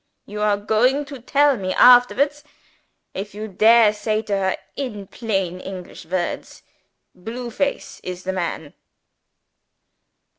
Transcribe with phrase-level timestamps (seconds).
[0.25, 2.43] You are going to tell me afterwards,
[3.13, 6.63] if you dare say to her, in plain English words,
[7.13, 8.73] 'Blue Face is the man.'"